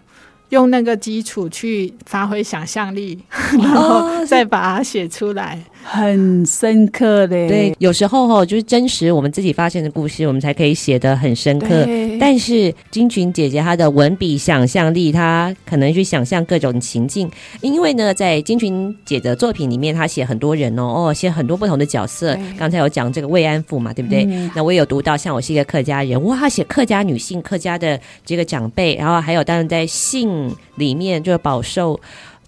[0.51, 3.19] 用那个基础去发挥想象力，
[3.59, 7.47] 然后再把它写出来，哦、很深刻的。
[7.47, 11.87] 对，有时候哈，就是真实我们自己发现的故事，我们才可以写得很深刻。
[12.19, 17.31] 但是金群姐姐她的文笔想象力，她可能去想象各种情境。
[17.61, 22.37] 因为呢，在金群姐的作品里面，她写很多人哦，哦，写很多不同的角色。
[22.59, 24.25] 刚才有讲这个慰安妇嘛，对不对？
[24.25, 30.55] 嗯、那我也有读到，像我是一个客家人，哇，写客家女性、客家的这个长辈，然后还有当然在性。
[30.77, 32.01] 里面就是饱受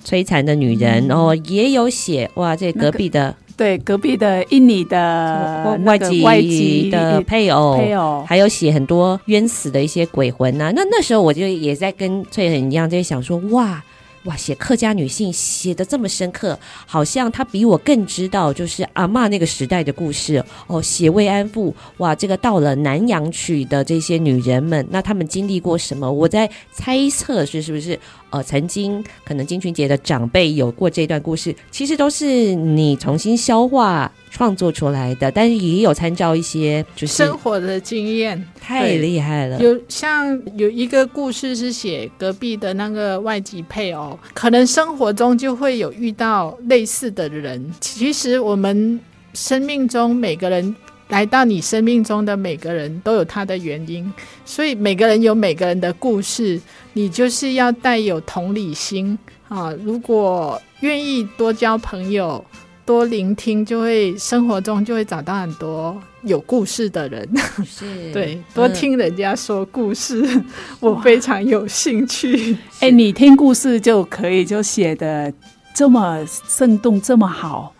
[0.06, 10.72] 摧残的女人，然后、也有写哇，这隔壁的、那个、对隔壁的印尼的外籍外籍的配偶，配偶还有写很多冤死的一些鬼魂呐、啊。
[10.76, 13.82] 那那时候我就也在跟翠恒一样，在想说哇。
[14.26, 20.82] 哇，写客家女性写的这么深刻，好像她比我更知道，就是阿嬷那个时代的故事哦。
[20.82, 26.10] 写慰安妇，哇，这个到了南洋去的这些女人们，那她们经历过什么？
[26.10, 27.96] 我在猜测是是不是
[28.30, 34.12] 呃，曾经可能金群杰的长辈有过这段故事，其实都是你重新消化。
[34.28, 39.58] 创作出来的，但是也有参照一些就是生活的经验，太厉害了。
[39.62, 47.72] 有像有一个故事是写隔壁的那个外籍配偶，可能生活中就会有遇到类似的人。
[47.80, 49.00] 其实我们
[49.32, 50.76] 生命中每个人
[51.08, 54.12] 来到你生命中的每个人都有他的原因，
[54.44, 56.60] 所以每个人有每个人的故事，
[56.92, 59.18] 你就是要带有同理心。
[59.48, 62.44] 啊，如果愿意多交朋友。
[62.84, 67.28] 多聆听，就会生活中就会找到很多有故事的人。
[67.64, 70.46] 是， 对，多听人家说故事，嗯、
[70.78, 72.54] 我非常有兴趣。
[72.74, 75.32] 哎、欸，你听故事就可以就写的
[75.74, 77.74] 这么生动，这么好。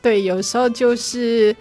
[0.00, 1.54] 对，有时候就是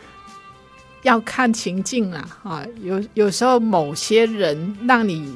[1.04, 5.36] 要看情境啦，啊，有有时候某些人让你。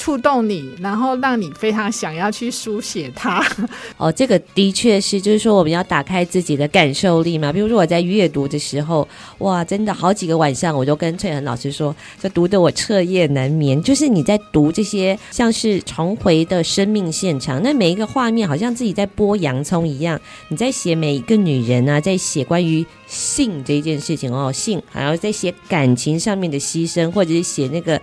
[0.00, 3.46] 触动你，然后让你非常想要去书写它。
[3.98, 7.52] 哦，这个的确是，就是说我们要打开自己的感受力嘛。
[7.52, 9.06] 比如说我在阅读的时候，
[9.40, 13.82] 哇，真的好几个晚上，我就跟翠恒老师说，这读得我彻夜难眠。
[13.82, 20.18] 就是你在读这些像是重回的生命现场，那每一个画面好像自己在剥洋葱一样。
[20.48, 28.00] 你在写每一个女人啊，在写关于性这一件事情哦，性，还要在写感情上面的牺牲，或者是写那个。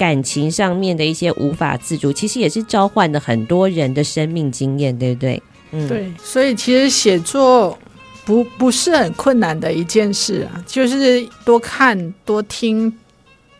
[0.00, 5.42] 感情上面的一些无法自主，其实也是召唤了很多人的生命经验，对不对？
[5.72, 6.10] 嗯，对。
[6.24, 7.78] 所以其实写作
[8.24, 12.90] 不不是很困难的一件事啊，就是多看、多听、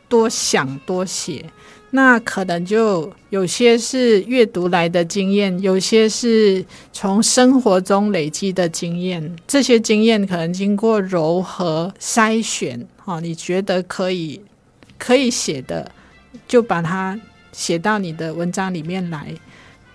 [0.08, 1.44] 多想、多写。
[1.90, 9.36] 那可能就有些是阅读来的经验，有些是从生活中累积的经验。
[9.46, 14.40] 这些经验可能经过柔和、筛选，哈，你觉得可以
[14.96, 15.92] 可以写的。
[16.50, 17.16] 就把它
[17.52, 19.32] 写到你的文章里面来，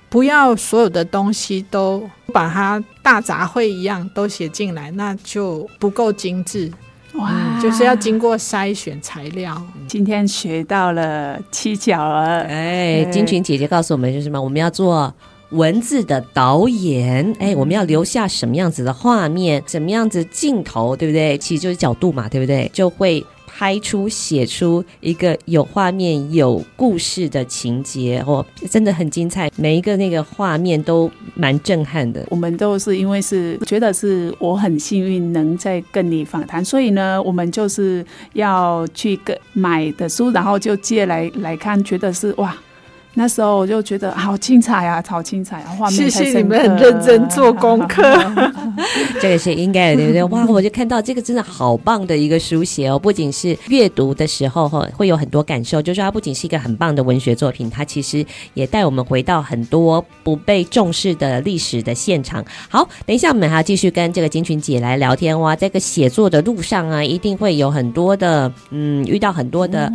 [0.08, 6.72] 不要所有的东西都把它大杂烩一样都写进来，那就不够精致。
[7.16, 9.62] 哇、嗯，就是要经过筛选材料。
[9.90, 14.42] 今天学到了七巧儿，哎，金群姐姐告诉我们是什么？
[14.42, 15.14] 我们要做
[15.50, 21.38] 文字的导演，哎，我们要留下什么样子的画面，什么样子镜头，对不对？
[21.38, 22.72] 其实就是角度嘛，对不对？
[22.74, 23.26] 就会。
[23.58, 29.50] 拍出、写出一个有画面、有故事的情节，哦，真的很精彩。
[29.56, 32.26] 每一个那个画面都蛮震撼的。
[32.30, 42.54] 我们都是因为是觉得是我很幸运能在跟你访谈，所以呢，我们就是要去跟买的书，然后就借来来看，觉得是哇。
[43.18, 45.72] 那时候我就觉得好精彩啊，好精彩啊！
[45.80, 46.26] 画面太深刻。
[46.26, 48.04] 谢谢你们很认真做功课，
[49.22, 50.24] 这个是应该的，对不对？
[50.26, 62.44] 哇，我就看到这个真的好棒的一个书写哦，不仅是阅读的时候哈会有很多感受，就是说它不仅是一个很棒的文学作品，它其实也带我们回到很多不被重视的历史的现场。
[62.70, 69.90] 好，等一下我们还要继续跟这个金群姐来聊天哇，这个写作的路上啊，一定会有很多的嗯，遇到很多的。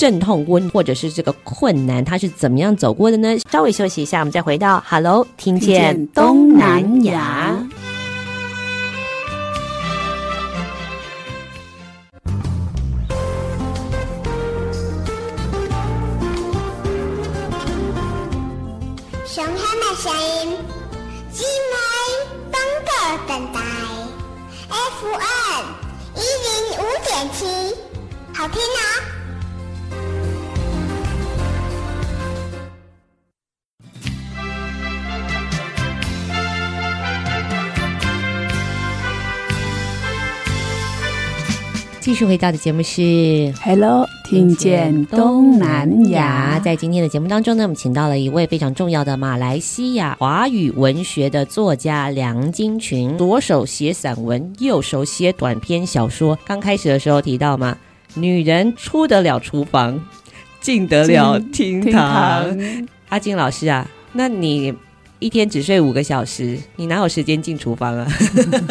[0.00, 3.38] 阵痛温或者是这个困难，他是怎么样走过的呢？
[3.52, 7.68] 稍微休息一下，我们再回到 Hello，听见东南亚。
[19.26, 20.56] 上海的声音，
[21.30, 21.76] 姊妹
[22.50, 22.90] 东哥
[23.28, 23.60] 等待
[24.70, 25.60] ，FM
[26.16, 27.44] 一零五点七，
[28.32, 29.19] 好听啊！
[42.00, 43.02] 继续回到的节目是
[43.62, 46.58] 《Hello》，听见东南亚。
[46.58, 56.38] 在今天的节目当中呢，我们请到了一位非常重要的马来西亚华语文学的作家梁金群，左手写散文，右手写短篇小说。
[56.46, 57.76] 刚开始的时候提到嘛，
[58.14, 60.02] 女人出得了厨房，
[60.58, 62.58] 进得了厅堂。
[63.10, 64.74] 阿金老师啊，那你？
[65.20, 68.06] 一天只睡五个小时，你哪有时间进厨房啊？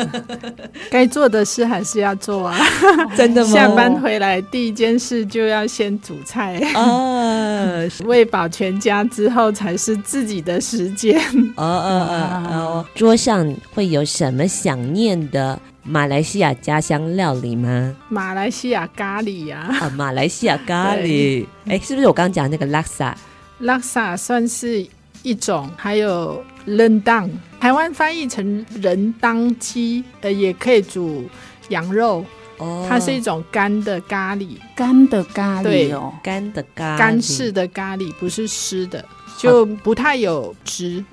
[0.89, 2.57] 该做的事还是要做啊！
[3.15, 3.53] 真的吗？
[3.53, 11.19] 下班回来第一件事就要先煮菜啊， 喂饱全家之后才是自己的时间。
[11.55, 12.85] 哦哦哦哦！
[12.95, 17.95] 桌上会有什么想念的马来西亚家乡料理吗？
[18.09, 19.69] 马来西亚咖喱呀！
[19.81, 21.45] 啊，马来西亚咖喱。
[21.67, 23.15] 哎，是不是我刚刚讲那个拉萨？
[23.59, 24.87] 拉萨算是。
[25.23, 27.29] 一种，还有人当，
[27.59, 31.29] 台湾翻译成人当鸡，呃，也可以煮
[31.69, 32.25] 羊肉。
[32.57, 39.03] 哦，它是一种干的咖喱，干的咖喱哦，干的咖喱，干式的咖喱，不是湿的，
[39.37, 41.03] 就不太有汁，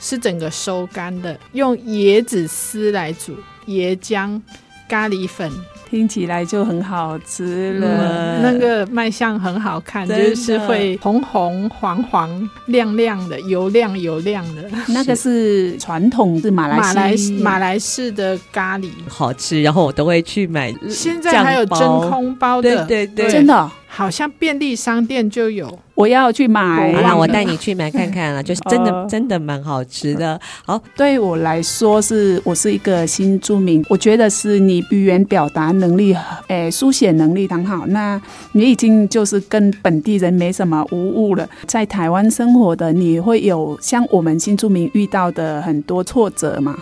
[0.00, 4.40] 是整个收干的，用椰子丝来煮，椰浆、
[4.88, 5.50] 咖喱粉。
[5.88, 14.68] 听起来就很好吃了，嗯、那个卖相很好看，就是会红红黄黄亮亮的，油亮油亮的。
[14.88, 19.62] 那个是传统的马来马来马来式的咖喱，好吃。
[19.62, 23.70] 然后我都会去买，现在还有真空包的，对对对，真的。
[23.96, 26.92] 好像便利商店就有，我要去买。
[26.92, 30.38] 好啦，我带你去买看看了，就是真的、呃、真的蛮好吃的。
[30.66, 36.12] 好，对我来说是，我是一个新住民，我觉得是你语言表达能力，
[36.48, 38.20] 诶、欸，书写能力很好，那
[38.52, 41.48] 你已经就是跟本地人没什么无误了。
[41.66, 46.78] 在台湾生活的你会有像我们新住民遇到的很多挫折吗？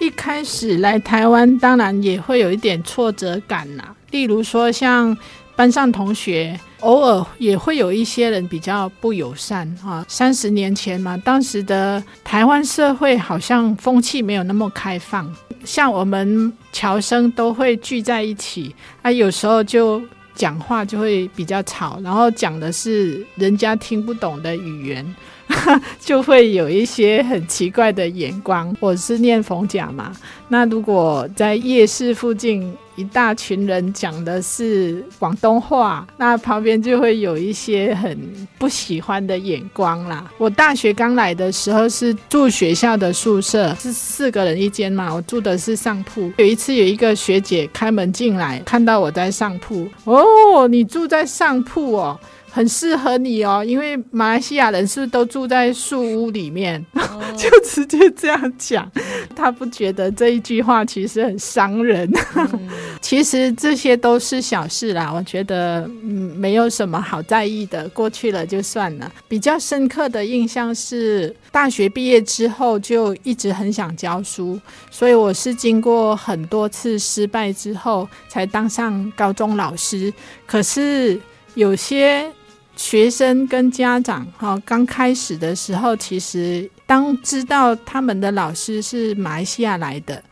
[0.00, 5.16] 一开始来台湾，当然也会有一点挫折感呐，例如说像。
[5.54, 10.04] 班上同学偶尔也会有一些人比较不友善啊。
[10.08, 15.32] 三十年前嘛，当时的台湾社会好像风气没有那么开放，
[15.64, 20.02] 像我们侨生都会聚在一起，啊，有时候就
[20.34, 25.14] 讲话就会比较吵，然后讲的是人家听不懂的语言。
[26.00, 28.74] 就会有一些很奇怪的眼光。
[28.80, 30.12] 我是念逢甲嘛，
[30.48, 38.18] 那如果在夜市附近一大群人讲的是广东话，那旁边就会有一些很
[38.58, 40.30] 不喜欢的眼光啦。
[40.36, 46.30] 我大学刚来的时候是住学校的宿舍，是四个人一间嘛，我住的是上铺。
[46.36, 52.18] 有一次有一个学姐开门进来，看到我在上铺，哦，你住在上铺哦。
[52.54, 57.06] 很适合你哦，因为马来西亚人是不是都住在树屋里面，oh.
[57.34, 58.90] 就直接这样讲，
[59.34, 62.06] 他不觉得这一句话其实很伤人。
[62.34, 62.68] Mm.
[63.00, 69.10] 其实这些都是小事啦，我觉得嗯没有什么好在意的，过去了就算了。
[69.26, 80.12] 比较深刻的印象是大学毕业之后就一直很想教书，所以我是经过很多次失败之后才当上高中老师。
[80.46, 81.18] 可是
[81.54, 82.30] 有些。
[82.74, 90.22] 学生跟家长，哈，刚开始的时候，其实当知道他们的老师是马来西亚来的，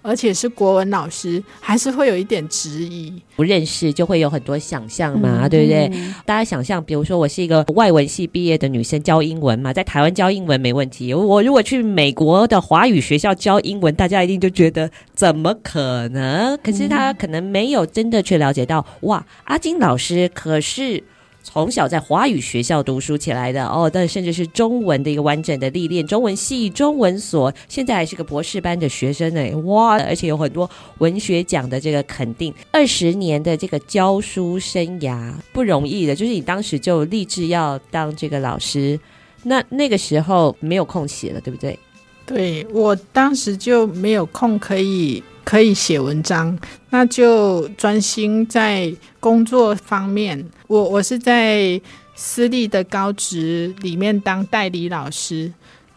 [0.00, 3.12] 而且是国文老师，还是会有一点质疑。
[3.36, 5.90] 不认识就会有很多想象嘛，对不对？
[5.92, 11.12] 嗯、大家想象，比如说我是一个外文系毕业的女生，教英文嘛，在台湾教英文没问题。
[11.12, 16.56] 我如果去美国的华语学校教英文，大家一定就觉得怎么可能？
[16.62, 21.02] 可是他可能没有真的去了解到，哇，阿金老师可是。
[21.42, 29.98] 从小在华语学校读书起来的哦，但甚至是中文的一个完整的历练，中文系、中文所，现在还是个博士班的学生呢，哇！
[30.02, 38.98] 而且有很多文学奖的这个肯定，二十年的这个教书生涯不容易的，就是你当时就立志要当这个老师，
[39.42, 41.78] 那那个时候没有空写了，对不对？
[42.24, 45.22] 对，我当时就没有空可以。
[45.44, 46.56] 可以写文章，
[46.90, 50.44] 那就专心在工作方面。
[50.66, 51.80] 我我是在
[52.14, 55.52] 私立的高职里面当代理老师，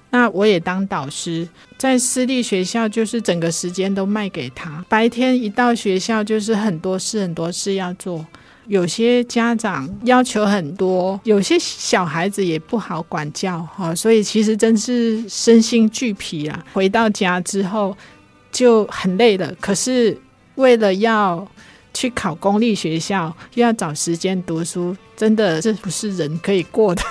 [0.09, 1.47] 那我也当导师。
[1.77, 4.83] 在私立学校，就是整个时间都卖给他。
[4.89, 8.25] 白天一到学校，就是很多事很多事要做。
[8.67, 16.65] 有些家长要求很多，有些小孩子也不好管教哈，所以其实真是身心俱疲啊。
[16.73, 17.95] 回到家之后。
[18.55, 20.17] 就很累了，可是
[20.55, 21.45] 为了要
[21.93, 24.95] 去考公立学校，又要找时间读书。
[25.15, 27.01] 真的，这不是人可以过的，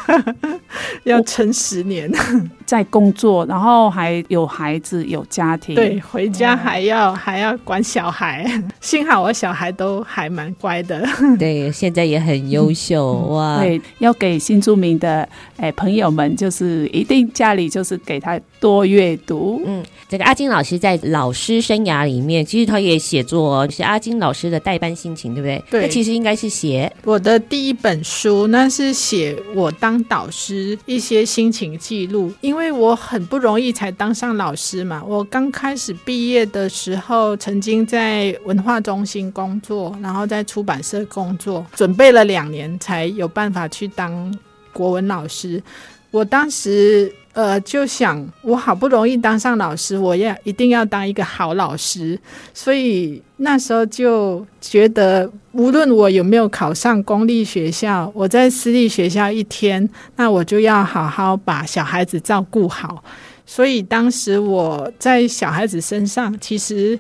[1.04, 2.10] 要撑十年，
[2.66, 8.44] 在工作，然后还有孩子，有家庭，对，回家还要、嗯、还要管小孩。
[8.80, 11.02] 幸好我小孩都还蛮乖的，
[11.38, 13.58] 对，现在也很优秀、嗯、哇。
[13.58, 15.26] 对，要给新住民的
[15.56, 19.62] 哎朋友们，就是一定家里就是给他多阅读。
[19.64, 25.64] 嗯，这个阿金老师在老师生涯里面，其实他也写作，是阿金老师的代班心情，对不对？
[25.70, 27.93] 对，那其实应该是写我的第一本。
[27.94, 35.00] 本书那是写我当导师一些心情记录，因为我很不容易才当上老师嘛。
[35.06, 44.36] 我刚开始毕业的时候，曾经在文化中心工作，然后在出版社工作，准备了两年才有办法去当
[44.72, 45.62] 国文老师。
[46.10, 47.14] 我当时。
[47.34, 52.18] 呃，就想我好不容易当上老师，我要一定要当一个好老师，
[52.54, 63.02] 所以那时候就觉得，无论我有没有考上公立学校，我在私立学校一天，那我就要好好把小孩子照顾好。
[63.44, 66.96] 所以当时我在小孩子身上其实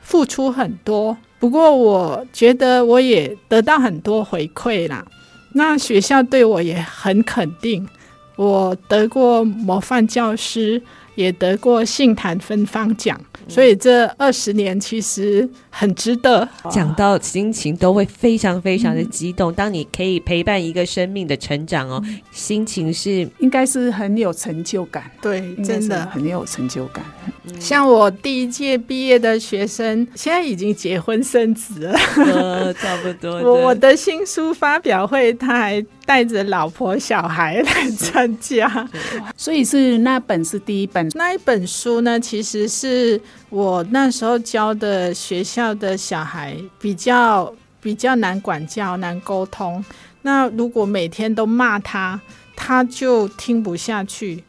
[0.00, 5.04] 付出很多，不过我觉得我也得到很多回馈啦。
[5.52, 7.86] 那学校对我也很肯定。
[8.36, 10.82] 我得过模范教师，
[11.14, 13.20] 也得过杏坛芬芳奖。
[13.46, 16.48] 所以这二十年其实很值得。
[16.70, 19.52] 讲到心情都会非常非常的激动。
[19.52, 25.10] 当你可以陪伴一个生命的成长哦，心情是应该是很有成就感。
[25.20, 27.04] 对，真的很有成就感。
[27.58, 31.98] 像我第一届毕业的学生，现在已经结婚生子了。
[32.16, 33.34] 呃，差不多。
[33.42, 38.88] 我我的新书发表会，他还带着老婆小孩来参加。
[39.36, 41.08] 所以是那本是第一本。
[41.14, 43.20] 那一本书呢，其实是。
[43.54, 49.82] 我那时候教的学校的小孩比较比较难管教、难沟通。
[50.22, 52.20] 那如果每天都骂他，
[52.56, 54.42] 他就听不下去。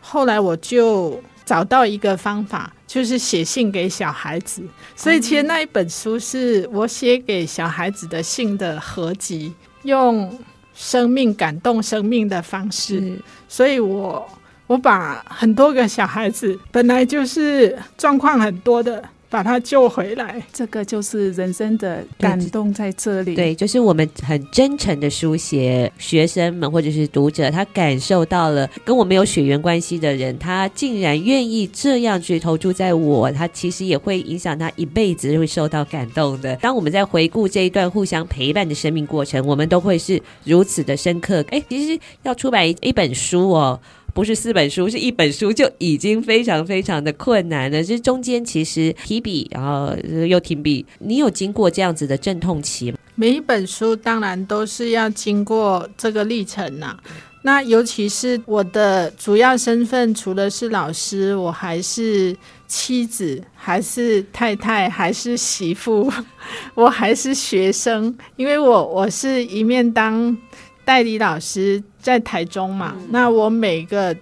[0.00, 4.62] 后来我就找到一个方法，就是写信给小孩子。
[4.94, 9.52] 所以其实那一本书是我写给小孩子的信的合集，
[9.82, 10.38] 用
[10.72, 13.18] 生命感动生命的方式。
[13.48, 14.24] 所以我。
[14.72, 23.34] 我把很多个小孩子本来就是状况很多的，把他救回来，这个就是人生的感动在这里。
[23.34, 36.56] 对，就是我们很真诚的书写，学生们或者是读者，他感受到了跟我没有血缘关系的人，他竟然愿意这样去投注在我，他其实也会影响他一辈子会受到感动的。
[36.56, 41.44] 当我们在回顾这一段互相陪伴的生命过程，我们都会是如此的深刻。
[41.50, 43.78] 哎，其实要出版一一本书哦。
[44.14, 47.82] 不是四本书，是一本书就已经非常非常的困难了。
[47.82, 49.96] 这中间其实提笔，然后
[50.26, 52.98] 又停笔，你有经过这样子的阵痛期吗？
[53.14, 56.96] 每一本书当然都是要经过这个历程呐、
[57.42, 62.36] 那尤其是我的主要身份，除了是老师，我还是
[62.66, 66.10] 妻子，还是太太，还是媳妇，
[66.74, 70.36] 我还是学生，因为我我是一面当。
[70.84, 74.16] 代理老师在台中嘛，嗯、那我每个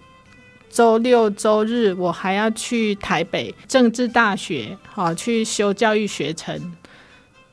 [0.69, 6.73] 周六周日我还要去台北政治大学，好去修教育学程，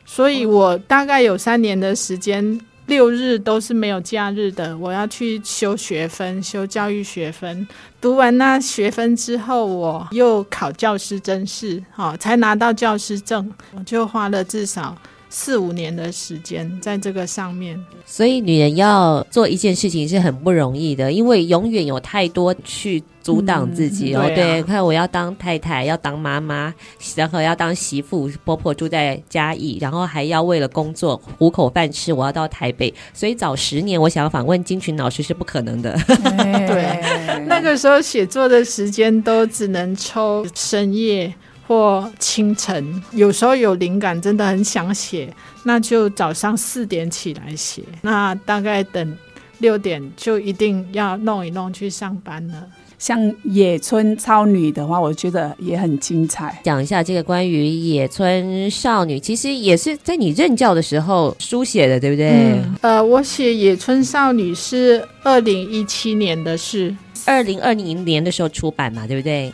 [0.05, 7.67] 所以我大概有三年的时间，六日都是没有假日的，我要去修学分，修教育学分。
[7.99, 14.95] 读完那学分之后，我又考教师真试，好才拿到教师证，我就花了至少。
[15.29, 24.21] 四五年的时间在这个上面，所以女人要做一件事情是很不容易的，因为永远有太多去阻挡自己哦。
[24.23, 26.73] 嗯、对、啊、对，看我要当太太，要当妈妈，
[27.15, 35.97] 然后要当媳妇，婆婆住在嘉义，然后还要为了工作糊口饭吃，我要到台北，所以早十年我想要访问金群老师是不可能的。
[36.07, 37.01] 对，
[37.45, 41.33] 那个时候写作的时间都只能抽深夜。
[41.67, 45.31] 或清晨，有时候有灵感，真的很想写，
[45.63, 47.83] 那就早上四点起来写。
[48.01, 49.17] 那大概等
[49.59, 52.65] 六点就一定要弄一弄去上班了。
[52.97, 56.59] 像野村超女的话，我觉得也很精彩。
[56.63, 62.29] 讲一下这个关于野村少女，其实也是在你任教的时候书写的，对不对？
[62.29, 66.95] 嗯、呃，我写野村少女是二零一七年的事，
[67.25, 69.53] 二零二零年的时候出版嘛，对不对？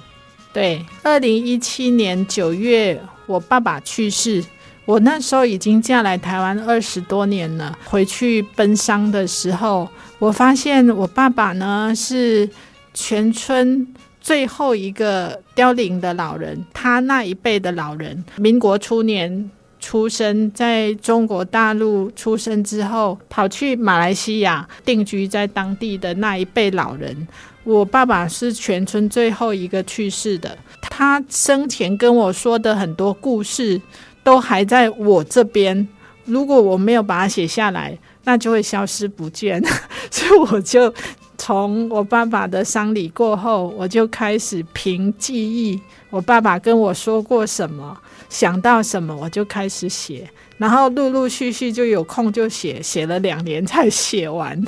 [0.54, 4.44] 对，二零一七年九月，我爸爸去世。
[4.86, 7.76] 我那时候已经嫁来台湾二十多年了。
[7.86, 9.90] 回去奔丧的时候，
[10.20, 12.48] 我发现我爸爸呢是
[12.94, 13.88] 全村
[14.22, 16.64] 最后一个凋零的老人。
[16.72, 19.50] 他那一辈的老人，民国初年
[19.80, 27.28] 出生，在中国大陆出生之后，跑去马来西亚定居在当地的那一辈老人。
[27.64, 33.82] 我爸爸是全村最后一个去世的，他生前跟我说的很多故事
[34.24, 35.88] 都还在我这边。
[36.26, 39.62] 如果我没有把它写下来，那就会消失不见。
[40.12, 40.94] 所以我就
[41.38, 47.98] 从我爸爸的丧礼过后，我就开始凭记忆，我爸爸跟我说过什么，
[48.30, 54.62] 想到什么我就开始写，然后陆陆续续就有空就写，写了两年才写完。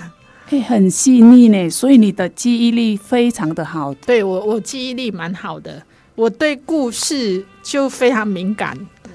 [0.47, 3.91] 嘿，很细腻呢，所以你的记忆力非常的好。
[4.05, 5.81] 对我，我记忆力蛮好的，
[6.13, 9.11] 我对故事就非常敏感，嗯，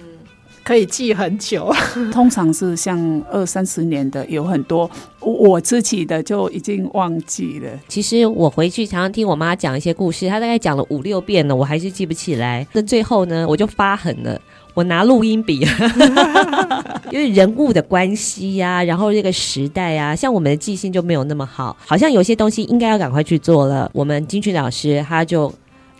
[0.65, 1.73] 可以记很久。
[2.11, 2.99] 通常是像
[3.31, 7.71] 二三十年的，有很多我自己的就已经忘记了。
[7.87, 12.67] 其实我回去常常听我妈讲一些故事，她大概讲了五六遍了，我还是记不起来。
[12.73, 14.41] 那最后呢，我就发狠了。
[14.75, 15.67] 我拿录音笔，
[17.11, 23.91] 因为人物的关系呀、啊，然后这个时代啊，像我们的记性就没有那么好，好像有些东西应该要赶快去做了。
[23.93, 25.53] 我们金群老师他就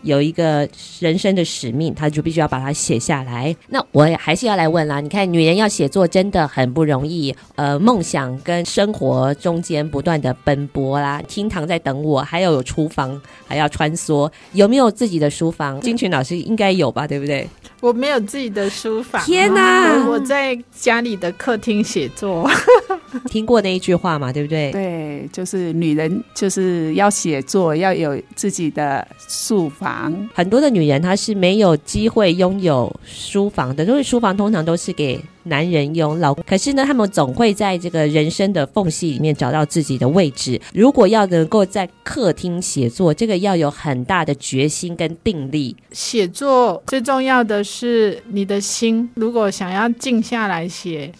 [0.03, 0.67] 有一个
[0.99, 3.55] 人生的使命，他就必须要把它写下来。
[3.67, 15.79] 那我还是要来问啦，你看女人要写作真的很不容易，呃，梦想跟生活中间不断的奔波啦，厅堂在等我，还要有厨房还要穿梭，有没有自己的书房？
[15.81, 17.47] 金群老师应该有吧，对不对？
[17.81, 19.21] 我没有自己的书房。
[19.25, 20.07] 天哪！
[20.07, 22.49] 我在家里的客厅写作。
[23.27, 24.71] 听过那一句话嘛，对不对？
[24.71, 30.15] 对，就是女人就是要写作，要有自己的书房。
[30.33, 36.19] 很多的女人她是没有机会拥有书房的，因为书房通常都是给男人用。
[36.19, 40.59] 老公可是呢，他们总会在这个人生的缝隙里面找到自己的位置。
[40.73, 45.75] 如果要能够在客厅写作，这个要有很大的决心跟定力。
[45.91, 51.11] 写作最重要的是你的心，如果想要静下来写，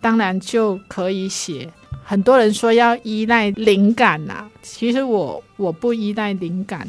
[0.00, 1.68] 当然就可以写。
[2.04, 6.88] 很多人说要依赖灵感呐、其实我我不依赖灵感，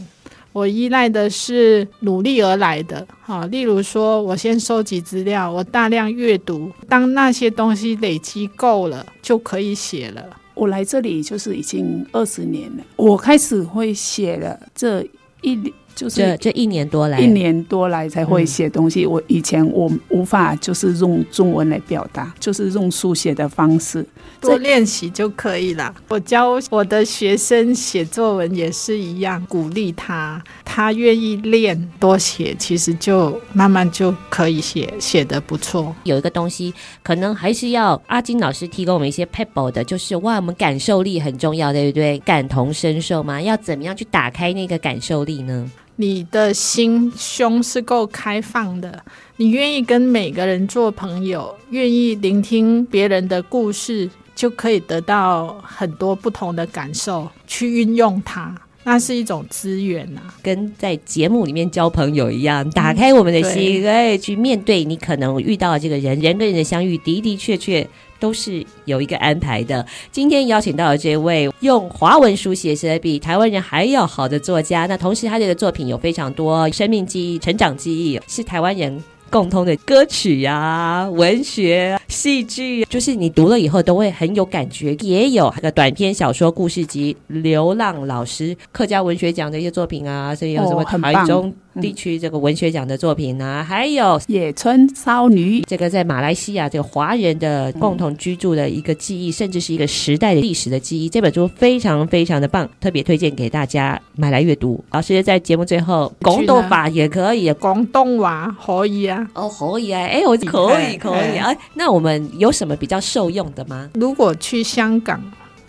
[0.59, 3.07] 我依赖的是努力而来的。
[3.21, 10.21] 好，例如说，我先收集资料，我大量阅读，当那些东西累积够了，就可以写了。
[10.53, 15.01] 我来这里就是已经二十年了，我开始会写了这
[15.41, 15.57] 一。
[15.95, 19.03] 就是这这一年多来，一年多来才会写东西。
[19.03, 24.05] 嗯、我以前我无法就是用中文来表达，就是用书写的方式，
[24.39, 25.93] 多练习就可以了。
[26.07, 35.93] 我教我的学生写作文也是一样，鼓励他，他愿意练多写，其实就慢慢就可以写，写的不错。
[36.03, 36.73] 有一个东西
[37.03, 42.17] 可能还是要阿金老师提供我们一些 pebble 的，就是哇，我们感受力很重要，对不对？
[42.19, 45.69] 感同身受嘛，要怎么样去打开那个感受力呢？
[46.01, 49.03] 你的心胸是够开放的，
[49.35, 67.85] 你愿意跟每个人做朋友，愿意聆听别人的故事，就可以得到很多不同的感受，去运用它，那是一种资源呐、啊，跟在节目里面交朋友一样，打开我们的心，哎、嗯，去面对你可能遇到的这个人，人跟人的相遇的的确确。
[68.19, 69.85] 都是有一个安排的。
[70.11, 84.95] 今天邀请到的这位用华文书写写的比台湾人还要好的作家，那同时他这个作品有非常多生命记忆、成长记忆，是台湾人共通的歌曲呀、啊、文学、戏剧，就是你读了以后都会很有感觉。
[84.95, 91.53] 也有那个短篇小说故事集《流浪老师》，客家文学奖的一些作品啊，所以有什么台中。
[91.79, 101.09] 地区这个文学奖的作品呢、啊，还有《野村少女》这个在马来西亚这个华人的共同居住的一个记忆，甚至是一个时代的历史的记忆。
[101.09, 104.83] 这本书非常非常的棒，特别推荐给大家买来阅读。
[104.91, 111.55] 老师在节目最后，广东话也可以，广东话可以啊，哦，可以啊，哎，我可以可以啊。
[111.73, 113.89] 那我们有什么比较受用的吗？
[113.93, 115.21] 如果去香港、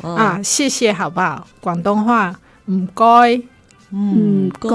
[0.03, 1.47] 哦、啊，谢谢好不好？
[1.61, 2.35] 广东话
[2.67, 3.41] 唔该。
[3.95, 4.69] 唔该。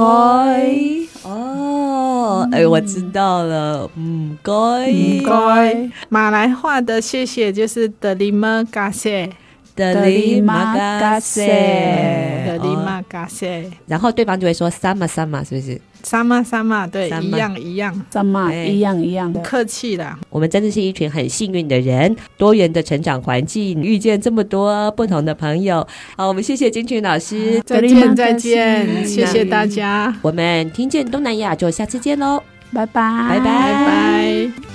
[1.23, 4.51] 哦，哎，我知道了，嗯该。
[4.53, 5.89] 唔该。
[6.09, 8.31] 马来话的谢谢就是德里
[9.75, 13.69] 玛嘎谢，德里玛嘎谢，德里玛嘎谢。
[13.87, 15.79] 然后对方就会说萨玛萨玛，是不是？
[16.03, 20.17] 萨玛萨玛，对，一样一样，萨玛一样一样，不客气啦。
[20.29, 25.85] 我们真的是一群很幸运的人，多元的成长环境，遇见这么多不同的朋友。
[26.15, 30.15] 好，我们谢谢金群老师，再见再见，谢谢大家。
[30.21, 34.74] 我们听见东南亚，就下次见喽，拜拜拜拜拜拜。